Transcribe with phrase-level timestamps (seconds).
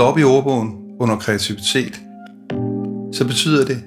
[0.00, 2.00] slår op i ordbogen under kreativitet,
[3.12, 3.82] så betyder det,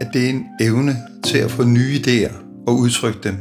[0.00, 2.32] at det er en evne til at få nye idéer
[2.66, 3.36] og udtrykke dem,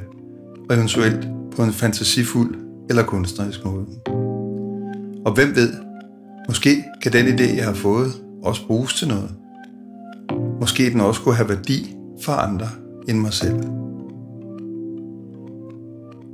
[0.70, 2.55] og eventuelt på en fantasifuld
[2.89, 3.86] eller kunstnerisk måde.
[5.25, 5.73] Og hvem ved,
[6.47, 8.11] måske kan den idé, jeg har fået,
[8.43, 9.32] også bruges til noget.
[10.60, 12.69] Måske den også kunne have værdi for andre
[13.07, 13.56] end mig selv.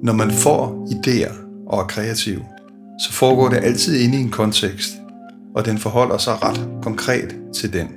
[0.03, 1.33] Når man får idéer
[1.67, 2.39] og er kreativ,
[3.03, 4.97] så foregår det altid inde i en kontekst,
[5.57, 7.87] og den forholder sig ret konkret til den.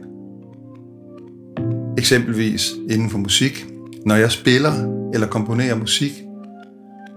[1.99, 3.67] Eksempelvis inden for musik.
[4.07, 4.73] Når jeg spiller
[5.15, 6.13] eller komponerer musik,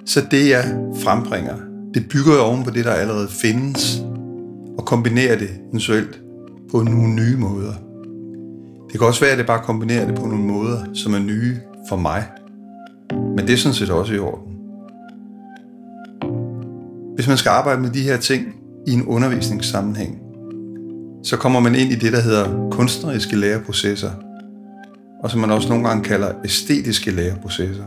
[0.06, 0.64] så det jeg
[1.04, 1.56] frembringer,
[1.94, 4.04] det bygger jeg oven på det, der allerede findes,
[4.78, 6.22] og kombinerer det eventuelt
[6.72, 7.74] på nogle nye måder.
[8.92, 11.58] Det kan også være, at det bare kombinerer det på nogle måder, som er nye
[11.90, 12.24] for mig.
[13.12, 14.54] Men det er sådan set også i orden.
[17.16, 18.56] Hvis man skal arbejde med de her ting
[18.88, 20.23] i en undervisningssammenhæng,
[21.24, 24.12] så kommer man ind i det, der hedder kunstneriske læreprocesser,
[25.24, 27.84] og som man også nogle gange kalder æstetiske læreprocesser.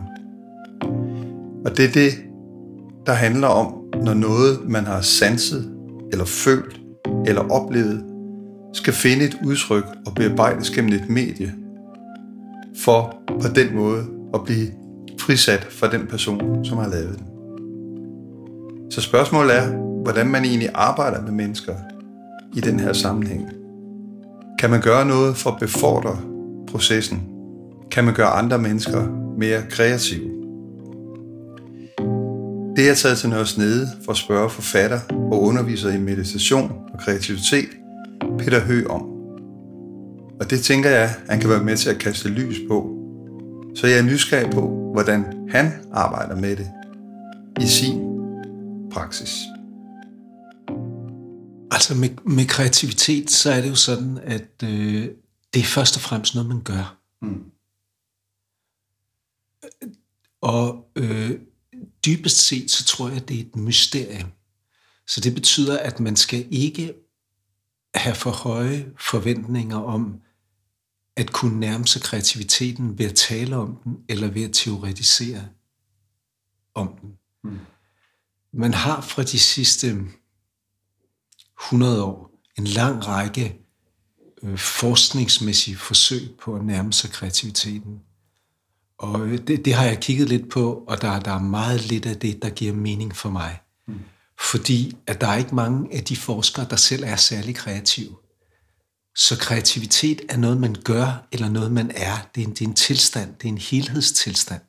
[1.64, 2.12] Og det er det,
[3.06, 5.72] der handler om, når noget, man har sanset,
[6.12, 6.80] eller følt,
[7.26, 8.04] eller oplevet,
[8.72, 11.54] skal finde et udtryk og bearbejdes gennem et medie,
[12.76, 14.66] for på den måde at blive
[15.20, 17.26] frisat fra den person, som har lavet den.
[18.90, 19.68] Så spørgsmålet er,
[20.02, 21.74] hvordan man egentlig arbejder med mennesker
[22.56, 23.48] i den her sammenhæng.
[24.58, 26.18] Kan man gøre noget for at befordre
[26.68, 27.22] processen?
[27.90, 29.06] Kan man gøre andre mennesker
[29.38, 30.30] mere kreative?
[32.76, 36.72] Det er jeg taget til Nørres Nede for at spørge forfatter og underviser i meditation
[36.92, 37.68] og kreativitet,
[38.38, 39.02] Peter Hø om.
[40.40, 42.96] Og det tænker jeg, han kan være med til at kaste lys på.
[43.74, 46.68] Så jeg er nysgerrig på, hvordan han arbejder med det
[47.60, 48.00] i sin
[48.92, 49.55] praksis.
[51.76, 55.08] Altså med, med kreativitet, så er det jo sådan, at øh,
[55.54, 56.98] det er først og fremmest noget, man gør.
[57.22, 57.44] Mm.
[60.40, 61.40] Og øh,
[62.06, 64.32] dybest set, så tror jeg, det er et mysterium.
[65.06, 66.94] Så det betyder, at man skal ikke
[67.94, 70.20] have for høje forventninger om
[71.16, 75.48] at kunne nærme sig kreativiteten ved at tale om den, eller ved at teoretisere
[76.74, 77.18] om den.
[77.44, 77.58] Mm.
[78.52, 79.96] Man har fra de sidste
[81.66, 83.60] 100 år en lang række
[84.42, 88.00] øh, forskningsmæssige forsøg på at nærme sig kreativiteten.
[88.98, 92.16] Og det, det har jeg kigget lidt på, og der, der er meget lidt af
[92.16, 93.60] det, der giver mening for mig.
[93.88, 94.00] Mm.
[94.40, 98.16] Fordi at der er ikke mange af de forskere, der selv er særlig kreative.
[99.16, 102.28] Så kreativitet er noget, man gør, eller noget, man er.
[102.34, 104.62] Det er en, det er en tilstand, det er en helhedstilstand.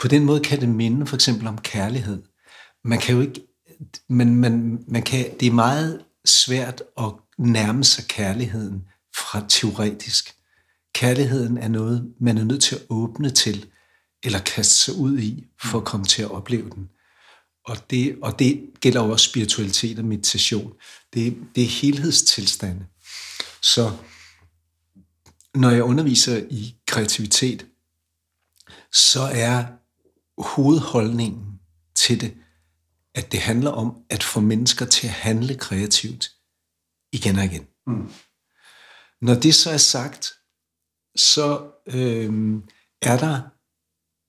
[0.00, 2.22] På den måde kan det minde for eksempel om kærlighed.
[2.84, 3.40] Man kan jo ikke,
[4.08, 8.84] men man, man kan, det er meget svært at nærme sig kærligheden
[9.16, 10.34] fra teoretisk.
[10.94, 13.66] Kærligheden er noget, man er nødt til at åbne til,
[14.22, 16.88] eller kaste sig ud i, for at komme til at opleve den.
[17.64, 20.72] Og det, og det gælder jo også spiritualitet og meditation.
[21.14, 22.86] Det, det er helhedstilstande.
[23.62, 23.92] Så
[25.54, 27.66] når jeg underviser i kreativitet,
[28.92, 29.64] så er
[30.38, 31.60] hovedholdningen
[31.94, 32.34] til det,
[33.16, 36.30] at det handler om at få mennesker til at handle kreativt
[37.12, 37.66] igen og igen.
[37.86, 38.12] Mm.
[39.20, 40.32] Når det så er sagt,
[41.16, 42.62] så øh,
[43.02, 43.42] er der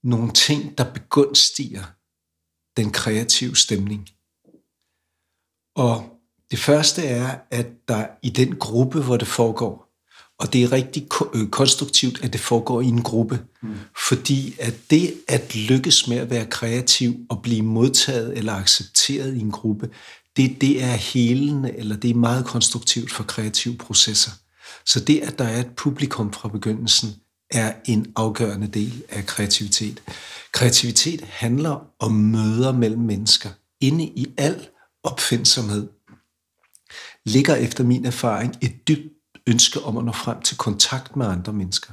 [0.06, 1.84] nogle ting, der begunstiger
[2.76, 4.08] den kreative stemning.
[5.76, 6.20] Og
[6.50, 9.87] det første er, at der i den gruppe, hvor det foregår,
[10.38, 13.74] og det er rigtig øh, konstruktivt, at det foregår i en gruppe, mm.
[14.08, 19.40] fordi at det at lykkes med at være kreativ og blive modtaget eller accepteret i
[19.40, 19.90] en gruppe,
[20.36, 24.30] det, det er helende, eller det er meget konstruktivt for kreative processer.
[24.86, 27.14] Så det, at der er et publikum fra begyndelsen,
[27.50, 30.02] er en afgørende del af kreativitet.
[30.52, 33.50] Kreativitet handler om møder mellem mennesker.
[33.80, 34.68] Inde i al
[35.02, 35.88] opfindsomhed
[37.26, 39.17] ligger efter min erfaring et dybt
[39.48, 41.92] ønske om at nå frem til kontakt med andre mennesker.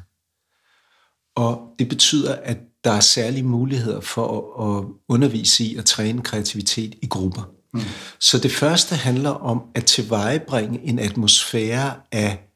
[1.36, 4.28] Og det betyder, at der er særlige muligheder for
[4.66, 7.44] at, undervise i at træne kreativitet i grupper.
[7.74, 7.82] Mm.
[8.20, 12.50] Så det første handler om at tilvejebringe en atmosfære af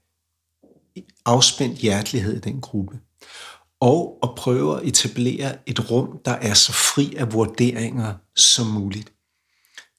[1.25, 2.99] afspændt hjertelighed i den gruppe.
[3.79, 9.13] Og at prøve at etablere et rum, der er så fri af vurderinger som muligt.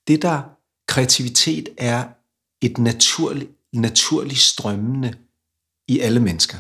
[0.09, 0.43] Det der
[0.89, 2.05] kreativitet er
[2.63, 5.15] et naturligt naturligt strømmende
[5.89, 6.57] i alle mennesker.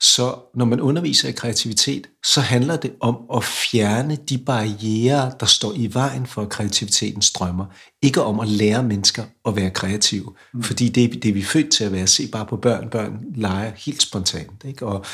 [0.00, 5.46] Så når man underviser i kreativitet, så handler det om at fjerne de barriere, der
[5.46, 7.66] står i vejen for kreativiteten strømmer.
[8.02, 10.34] Ikke om at lære mennesker at være kreative.
[10.54, 10.62] Mm.
[10.62, 12.06] Fordi det, det er vi født til at være.
[12.06, 12.90] Se bare på børn.
[12.90, 14.64] Børn leger helt spontant.
[14.64, 14.86] Ikke?
[14.86, 15.04] Og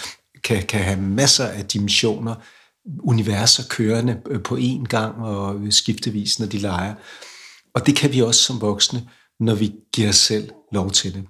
[0.44, 2.34] kan, kan have masser af dimensioner,
[2.98, 6.94] universer kørende øh, på én gang og skiftevis, når de leger.
[7.74, 9.08] Og det kan vi også som voksne,
[9.40, 11.26] når vi giver os selv lov til det.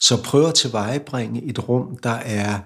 [0.00, 2.60] Så prøv at tilvejebringe et rum, der er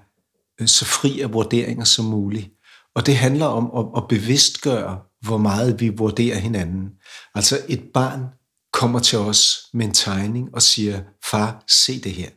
[0.61, 2.51] øh, så fri af vurderinger som muligt.
[2.95, 6.91] Og det handler om at, at bevidstgøre, hvor meget vi vurderer hinanden.
[7.35, 8.25] Altså et barn
[8.73, 12.31] kommer til os med en tegning og siger, far, se det her.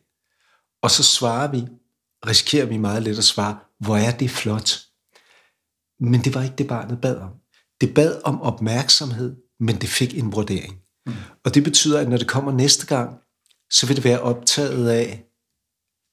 [0.83, 1.65] Og så svarer vi,
[2.27, 4.79] risikerer vi meget let at svare, hvor er det flot.
[5.99, 7.29] Men det var ikke det, barnet bad om.
[7.81, 10.81] Det bad om opmærksomhed, men det fik en vurdering.
[11.05, 11.13] Mm.
[11.45, 13.19] Og det betyder, at når det kommer næste gang,
[13.71, 15.23] så vil det være optaget af,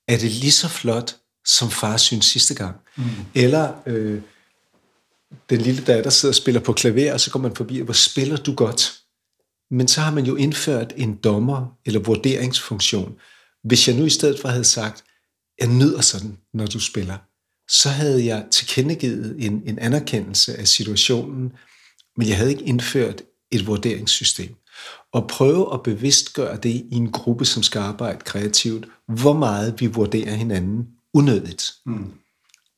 [0.08, 2.76] er det lige så flot, som far synes sidste gang?
[2.96, 3.04] Mm.
[3.34, 4.22] Eller øh,
[5.50, 8.36] den lille datter sidder og spiller på klaver, og så går man forbi, hvor spiller
[8.36, 8.98] du godt?
[9.70, 13.16] Men så har man jo indført en dommer- eller vurderingsfunktion.
[13.64, 15.04] Hvis jeg nu i stedet for havde sagt,
[15.60, 17.18] jeg nyder sådan, når du spiller,
[17.70, 21.52] så havde jeg tilkendegivet en, en anerkendelse af situationen,
[22.16, 24.56] men jeg havde ikke indført et vurderingssystem
[25.12, 29.86] og prøve at bevidstgøre det i en gruppe, som skal arbejde kreativt, hvor meget vi
[29.86, 31.72] vurderer hinanden unødigt.
[31.86, 32.12] Mm.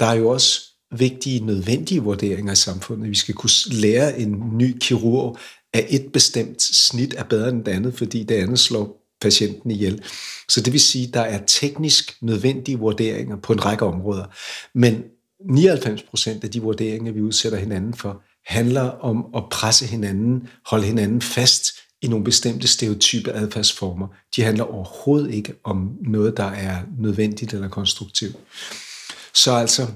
[0.00, 0.60] Der er jo også
[0.98, 3.10] vigtige, nødvendige vurderinger i samfundet.
[3.10, 5.38] Vi skal kunne lære en ny kirurg,
[5.72, 10.02] at et bestemt snit er bedre end det andet, fordi det andet slår patienten ihjel.
[10.48, 14.24] Så det vil sige, at der er teknisk nødvendige vurderinger på en række områder.
[14.74, 15.02] Men
[15.50, 20.86] 99 procent af de vurderinger, vi udsætter hinanden for, handler om at presse hinanden, holde
[20.86, 21.72] hinanden fast
[22.02, 24.08] i nogle bestemte stereotype adfærdsformer.
[24.36, 28.36] De handler overhovedet ikke om noget, der er nødvendigt eller konstruktivt.
[29.34, 29.86] Så altså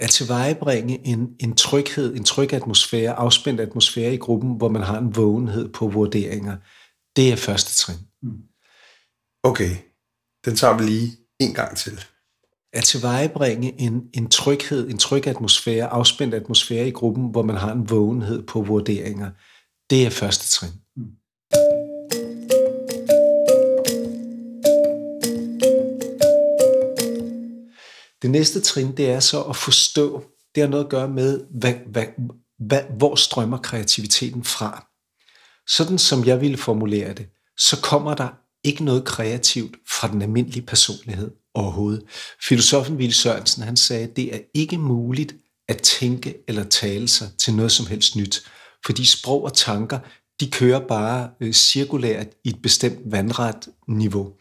[0.00, 4.98] at tilvejebringe en, en tryghed, en tryg atmosfære, afspændt atmosfære i gruppen, hvor man har
[4.98, 6.56] en vågenhed på vurderinger,
[7.16, 7.98] det er første trin.
[8.22, 8.42] Mm.
[9.42, 9.76] Okay,
[10.44, 12.04] den tager vi lige en gang til.
[12.72, 17.72] At tilvejebringe en, en tryghed, en tryg atmosfære, afspændt atmosfære i gruppen, hvor man har
[17.72, 19.30] en vågenhed på vurderinger,
[19.90, 20.72] det er første trin.
[28.22, 30.24] Det næste trin, det er så at forstå,
[30.54, 32.06] det har noget at gøre med, hvad, hvad,
[32.58, 34.86] hvad, hvor strømmer kreativiteten fra.
[35.68, 37.26] Sådan som jeg ville formulere det,
[37.58, 38.28] så kommer der
[38.64, 42.02] ikke noget kreativt fra den almindelige personlighed overhovedet.
[42.48, 45.34] Filosofen Ville Sørensen, han sagde, det er ikke muligt
[45.68, 48.42] at tænke eller tale sig til noget som helst nyt,
[48.86, 49.98] fordi sprog og tanker,
[50.40, 54.32] de kører bare øh, cirkulært i et bestemt vandret niveau.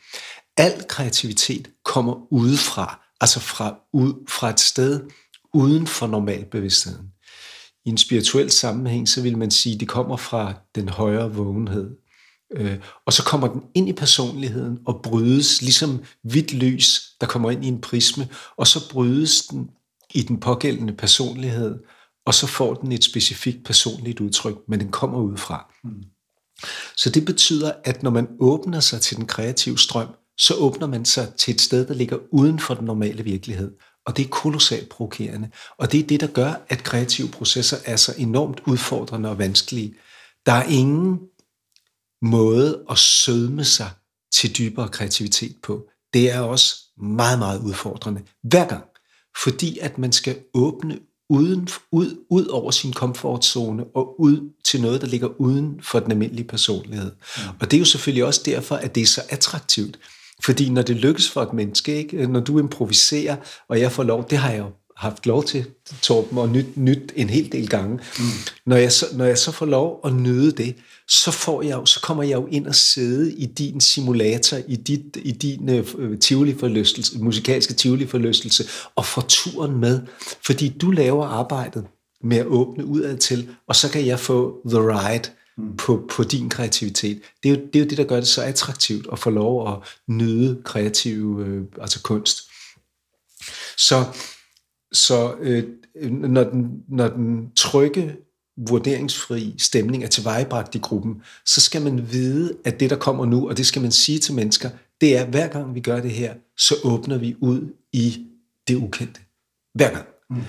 [0.58, 5.02] Al kreativitet kommer udefra, altså fra, ud, fra et sted
[5.54, 7.08] uden for normalbevidstheden.
[7.86, 11.90] I en spirituel sammenhæng, så vil man sige, at det kommer fra den højere vågenhed.
[12.54, 17.52] Øh, og så kommer den ind i personligheden og brydes, ligesom hvidt lys, der kommer
[17.52, 19.70] ind i en prisme, og så brydes den
[20.14, 21.80] i den pågældende personlighed,
[22.26, 25.74] og så får den et specifikt personligt udtryk, men den kommer udefra.
[25.84, 26.04] Mm.
[26.98, 30.08] Så det betyder, at når man åbner sig til den kreative strøm,
[30.38, 33.72] så åbner man sig til et sted, der ligger uden for den normale virkelighed.
[34.06, 35.50] Og det er kolossalt provokerende.
[35.78, 39.96] Og det er det, der gør, at kreative processer er så enormt udfordrende og vanskelige.
[40.46, 41.20] Der er ingen
[42.22, 43.90] måde at sødme sig
[44.34, 45.88] til dybere kreativitet på.
[46.14, 48.84] Det er også meget, meget udfordrende hver gang.
[49.44, 51.00] Fordi at man skal åbne
[51.30, 56.12] uden, ud, ud over sin komfortzone og ud til noget, der ligger uden for den
[56.12, 57.12] almindelige personlighed.
[57.12, 57.44] Mm.
[57.60, 60.00] Og det er jo selvfølgelig også derfor, at det er så attraktivt.
[60.44, 62.28] Fordi når det lykkes for et menneske, ikke?
[62.28, 63.36] når du improviserer,
[63.68, 65.66] og jeg får lov, det har jeg jo haft lov til,
[66.02, 68.00] Torben, og nyt, nyt en hel del gange.
[68.20, 68.26] Mm.
[68.66, 70.76] Når, jeg så, når jeg så får lov at nyde det,
[71.08, 75.18] så, får jeg, så kommer jeg jo ind og sidde i din simulator, i, dit,
[75.22, 80.02] i din uh, tivoli forlystelse, musikalske tivoli forlystelse, og får turen med.
[80.46, 81.86] Fordi du laver arbejdet
[82.24, 85.78] med at åbne udad til, og så kan jeg få the ride mm.
[85.78, 87.22] på, på din kreativitet.
[87.44, 89.72] Det er, jo, det er jo det, der gør det så attraktivt at få lov
[89.74, 89.78] at
[90.08, 92.40] nyde kreativ øh, altså kunst.
[93.78, 94.06] Så,
[94.92, 95.64] så øh,
[96.12, 98.16] når, den, når den trygge
[98.68, 103.50] vurderingsfri stemning er tilvejebragt i gruppen, så skal man vide, at det, der kommer nu,
[103.50, 104.70] og det skal man sige til mennesker,
[105.02, 108.26] det er, hver gang vi gør det her, så åbner vi ud i
[108.68, 109.22] det ukendte.
[109.74, 110.06] Hver gang.
[110.30, 110.42] Mm.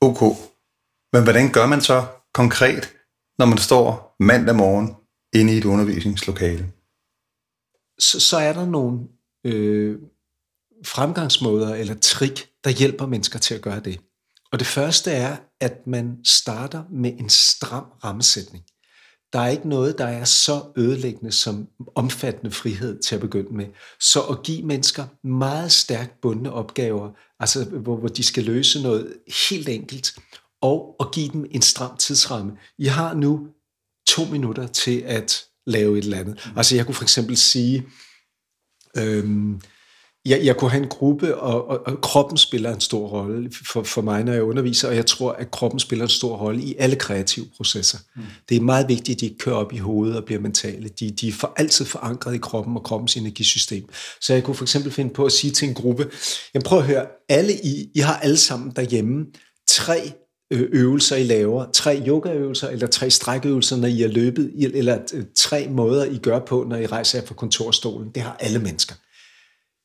[0.00, 0.49] Okay.
[1.12, 2.92] Men hvordan gør man så konkret,
[3.38, 4.96] når man står mandag morgen
[5.34, 6.72] inde i et undervisningslokale?
[7.98, 9.00] Så, så er der nogle
[9.46, 9.98] øh,
[10.86, 14.00] fremgangsmåder eller trick, der hjælper mennesker til at gøre det.
[14.52, 18.64] Og det første er, at man starter med en stram rammesætning.
[19.32, 23.66] Der er ikke noget, der er så ødelæggende som omfattende frihed til at begynde med.
[24.00, 29.16] Så at give mennesker meget stærkt bundne opgaver, altså hvor, hvor de skal løse noget
[29.48, 30.14] helt enkelt,
[30.62, 32.52] og at give dem en stram tidsramme.
[32.78, 33.46] I har nu
[34.08, 36.40] to minutter til at lave et eller andet.
[36.46, 36.58] Mm.
[36.58, 37.86] Altså jeg kunne for eksempel sige,
[38.96, 39.60] øhm,
[40.24, 43.82] jeg, jeg kunne have en gruppe, og, og, og kroppen spiller en stor rolle for,
[43.82, 46.74] for mig, når jeg underviser, og jeg tror, at kroppen spiller en stor rolle i
[46.78, 47.98] alle kreative processer.
[48.16, 48.22] Mm.
[48.48, 50.88] Det er meget vigtigt, at de ikke kører op i hovedet og bliver mentale.
[50.88, 53.88] De, de er for altid forankret i kroppen og kroppens energisystem.
[54.20, 56.10] Så jeg kunne for eksempel finde på at sige til en gruppe,
[56.54, 59.26] jeg prøver at høre, alle I, I har alle sammen derhjemme
[59.68, 60.12] tre
[60.50, 64.98] øvelser, I laver, tre yogaøvelser, eller tre strækøvelser, når I er løbet, eller
[65.36, 68.10] tre måder, I gør på, når I rejser jer fra kontorstolen.
[68.14, 68.94] Det har alle mennesker.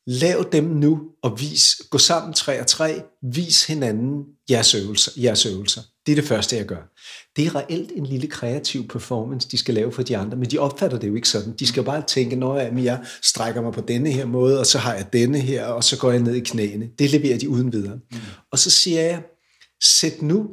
[0.07, 3.01] Lav dem nu og vis, gå sammen tre og tre,
[3.33, 5.81] vis hinanden jeres øvelser, jeres øvelser.
[6.05, 6.93] Det er det første, jeg gør.
[7.35, 10.57] Det er reelt en lille kreativ performance, de skal lave for de andre, men de
[10.57, 11.53] opfatter det jo ikke sådan.
[11.59, 14.77] De skal bare tænke, når jeg, jeg strækker mig på denne her måde, og så
[14.77, 16.89] har jeg denne her, og så går jeg ned i knæene.
[16.99, 17.95] Det leverer de uden videre.
[18.11, 18.17] Mm.
[18.51, 19.23] Og så siger jeg,
[19.83, 20.49] sæt nu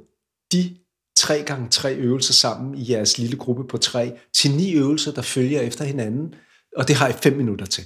[0.53, 0.77] de
[1.17, 5.23] tre gange tre øvelser sammen i jeres lille gruppe på tre, til ni øvelser, der
[5.23, 6.35] følger efter hinanden,
[6.77, 7.85] og det har I fem minutter til.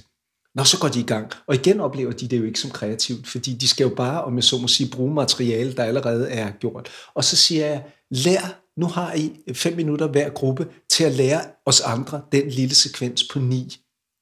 [0.55, 1.31] Nå, så går de i gang.
[1.47, 4.35] Og igen oplever de det jo ikke som kreativt, fordi de skal jo bare, om
[4.35, 6.89] jeg så må sige, bruge materiale, der allerede er gjort.
[7.13, 11.41] Og så siger jeg, lær, nu har I fem minutter hver gruppe til at lære
[11.65, 13.77] os andre den lille sekvens på ni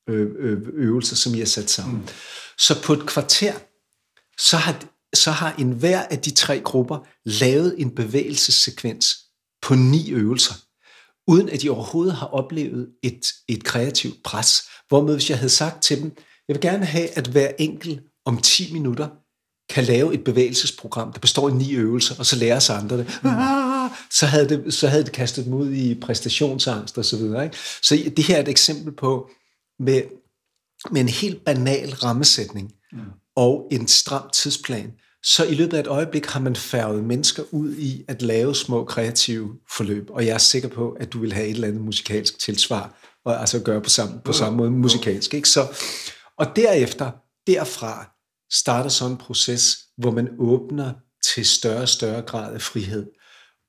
[0.07, 1.97] øvelser, som I har sat sammen.
[1.97, 2.07] Mm.
[2.57, 3.53] Så på et kvarter,
[4.37, 4.83] så har,
[5.17, 9.17] så har en hver af de tre grupper lavet en bevægelsessekvens
[9.61, 10.53] på ni øvelser,
[11.27, 14.63] uden at de overhovedet har oplevet et, et kreativt pres.
[14.87, 16.17] Hvormed hvis jeg havde sagt til dem,
[16.47, 19.07] jeg vil gerne have, at hver enkelt om 10 minutter
[19.69, 23.19] kan lave et bevægelsesprogram, der består af ni øvelser, og så lærer sig andre det.
[23.23, 27.43] Ah, så havde det, så havde det kastet dem ud i præstationsangst og så videre.
[27.43, 27.57] Ikke?
[27.81, 29.29] Så det her er et eksempel på,
[29.79, 30.01] med,
[30.91, 32.99] med en helt banal rammesætning mm
[33.35, 37.75] og en stram tidsplan, så i løbet af et øjeblik har man færget mennesker ud
[37.75, 41.47] i at lave små kreative forløb, og jeg er sikker på, at du vil have
[41.47, 45.33] et eller andet musikalsk tilsvar, og altså gøre på samme, på samme måde musikalsk.
[45.33, 45.49] Ikke?
[45.49, 45.67] Så,
[46.37, 47.11] og derefter,
[47.47, 48.11] derfra,
[48.51, 50.93] starter sådan en proces, hvor man åbner
[51.33, 53.05] til større og større grad af frihed,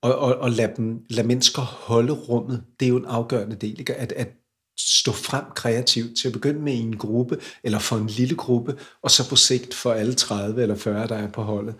[0.03, 2.65] og, og, og lad, dem, lad mennesker holde rummet.
[2.81, 3.95] Det er jo en afgørende del, ikke?
[3.95, 4.29] At, at
[4.78, 8.78] stå frem kreativt til at begynde med i en gruppe, eller for en lille gruppe,
[9.02, 11.75] og så på sigt for alle 30 eller 40, der er på holdet,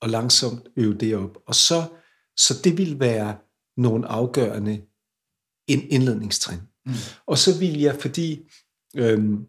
[0.00, 1.38] og langsomt øve det op.
[1.46, 1.84] Og så,
[2.36, 3.36] så det vil være
[3.76, 4.82] nogle afgørende
[5.68, 6.60] indledningstrin.
[6.86, 6.92] Mm.
[7.26, 8.40] Og så vil jeg, fordi
[8.96, 9.46] øhm,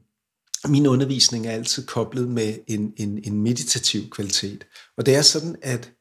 [0.67, 5.55] min undervisning er altid koblet med en, en, en meditativ kvalitet, og det er sådan,
[5.61, 5.91] at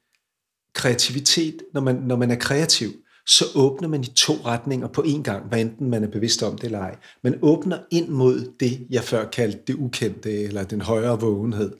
[0.74, 2.92] kreativitet, når man, når man er kreativ,
[3.26, 6.56] så åbner man i to retninger på én gang, hvad enten man er bevidst om
[6.56, 6.96] det eller ej.
[7.24, 11.72] Man åbner ind mod det, jeg før kaldte det ukendte, eller den højere vågenhed.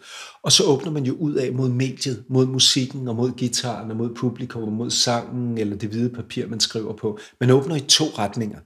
[0.43, 3.97] Og så åbner man jo ud af mod mediet, mod musikken, og mod gitaren, og
[3.97, 7.19] mod publikum, og mod sangen, eller det hvide papir, man skriver på.
[7.41, 8.59] Man åbner i to retninger.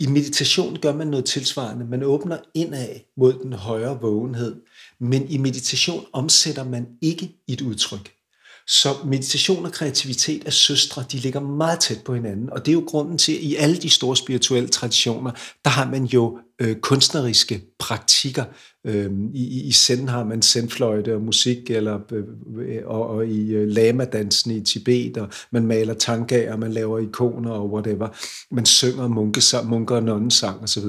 [0.00, 1.84] I meditation gør man noget tilsvarende.
[1.84, 4.62] Man åbner indad mod den højere vågenhed,
[5.00, 8.21] men i meditation omsætter man ikke et udtryk.
[8.66, 12.76] Så meditation og kreativitet er søstre, de ligger meget tæt på hinanden, og det er
[12.76, 15.30] jo grunden til, at i alle de store spirituelle traditioner,
[15.64, 18.44] der har man jo øh, kunstneriske praktikker.
[18.86, 22.24] Øh, I i Zen har man zenfløjte og musik, eller, øh,
[22.58, 27.50] øh, og, og i øh, lamadansen i Tibet, og man maler tangaer, man laver ikoner
[27.50, 28.08] og whatever.
[28.54, 30.84] Man synger munke, munker og nonnesang osv.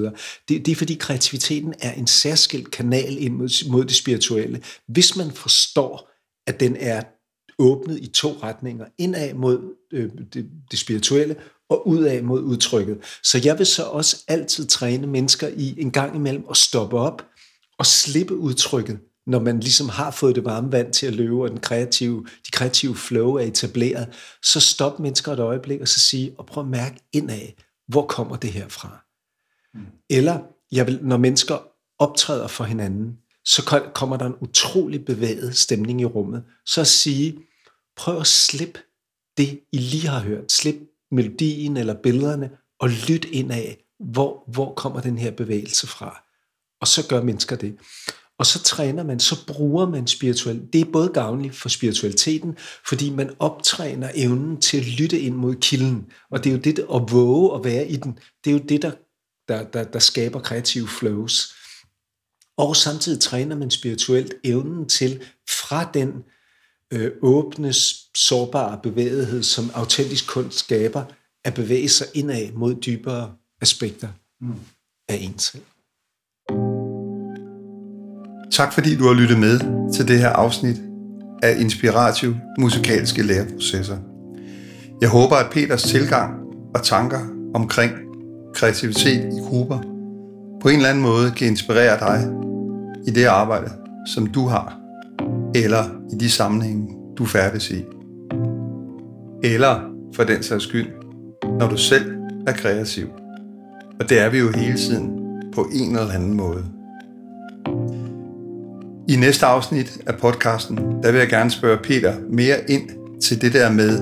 [0.48, 4.62] Det, det er fordi kreativiteten er en særskilt kanal ind mod, mod det spirituelle.
[4.88, 6.10] Hvis man forstår,
[6.46, 7.02] at den er
[7.58, 11.36] åbnet i to retninger, indad mod øh, det, det spirituelle
[11.68, 12.98] og udad mod udtrykket.
[13.22, 17.26] Så jeg vil så også altid træne mennesker i en gang imellem at stoppe op
[17.78, 21.50] og slippe udtrykket, når man ligesom har fået det varme vand til at løbe, og
[21.50, 24.08] den kreative, de kreative flow er etableret,
[24.42, 27.48] så stop mennesker et øjeblik og så sige, og prøv at mærke indad,
[27.88, 29.04] hvor kommer det her fra?
[29.74, 29.86] Mm.
[30.10, 30.38] Eller
[30.72, 31.58] jeg vil, når mennesker
[31.98, 36.44] optræder for hinanden, så kommer der en utrolig bevæget stemning i rummet.
[36.66, 37.38] Så at sige,
[37.96, 38.80] prøv at slippe
[39.36, 40.52] det, I lige har hørt.
[40.52, 40.76] Slip
[41.10, 46.24] melodien eller billederne, og lyt ind af, hvor, hvor kommer den her bevægelse fra.
[46.80, 47.76] Og så gør mennesker det.
[48.38, 50.62] Og så træner man, så bruger man spirituel.
[50.72, 52.56] Det er både gavnligt for spiritualiteten,
[52.88, 56.06] fordi man optræner evnen til at lytte ind mod kilden.
[56.30, 58.82] Og det er jo det, at våge at være i den, det er jo det,
[58.82, 58.92] der,
[59.48, 61.54] der, der, der skaber kreative flows.
[62.58, 66.12] Og samtidig træner man spirituelt evnen til fra den
[66.92, 67.72] øh, åbne,
[68.16, 71.04] sårbare bevægelighed, som autentisk kunst skaber,
[71.44, 74.08] at bevæge sig indad mod dybere aspekter
[74.40, 74.54] mm.
[75.08, 75.62] af en selv.
[78.52, 79.58] Tak fordi du har lyttet med
[79.92, 80.76] til det her afsnit
[81.42, 83.98] af Inspirativ Musikalske Læreprocesser.
[85.00, 86.34] Jeg håber, at Peters tilgang
[86.74, 87.20] og tanker
[87.54, 87.92] omkring
[88.54, 89.93] kreativitet i grupper
[90.64, 92.28] på en eller anden måde kan inspirere dig
[93.06, 93.70] i det arbejde,
[94.06, 94.78] som du har,
[95.54, 97.84] eller i de sammenhænge, du færdes i.
[99.42, 99.80] Eller
[100.14, 100.86] for den sags skyld,
[101.58, 102.16] når du selv
[102.46, 103.08] er kreativ.
[104.00, 105.20] Og det er vi jo hele tiden
[105.54, 106.64] på en eller anden måde.
[109.08, 112.90] I næste afsnit af podcasten, der vil jeg gerne spørge Peter mere ind
[113.20, 113.98] til det der med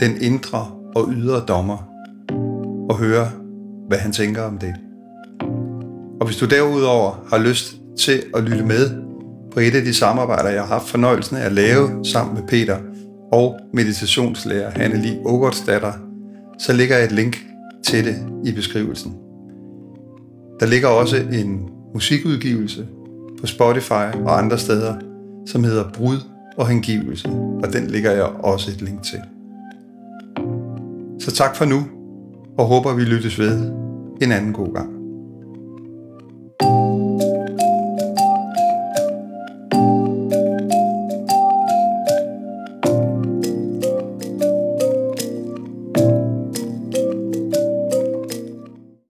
[0.00, 1.88] den indre og ydre dommer,
[2.90, 3.30] og høre,
[3.88, 4.74] hvad han tænker om det.
[6.22, 8.90] Og hvis du derudover har lyst til at lytte med
[9.52, 12.76] på et af de samarbejder, jeg har haft fornøjelsen af at lave sammen med Peter
[13.32, 15.92] og meditationslærer Hanneli Ågårdsdatter,
[16.58, 17.36] så ligger et link
[17.84, 19.14] til det i beskrivelsen.
[20.60, 22.86] Der ligger også en musikudgivelse
[23.40, 24.94] på Spotify og andre steder,
[25.46, 26.16] som hedder Brud
[26.56, 27.28] og hengivelse,
[27.62, 29.20] og den ligger jeg også et link til.
[31.20, 31.82] Så tak for nu,
[32.58, 33.72] og håber vi lyttes ved
[34.22, 35.01] en anden god gang.